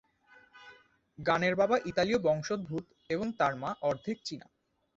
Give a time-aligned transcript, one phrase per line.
[1.19, 4.47] গানের বাবা ইতালীয় বংশোদ্ভূত এবং তার মা অর্ধেক চীনা।